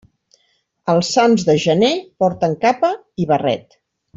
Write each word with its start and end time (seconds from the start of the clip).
Els 0.93 1.11
sants 1.17 1.45
de 1.49 1.57
gener 1.65 1.91
porten 2.25 2.59
capa 2.67 2.93
i 3.25 3.29
barret. 3.35 3.79